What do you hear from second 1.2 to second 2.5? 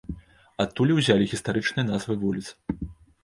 гістарычныя назвы вуліц.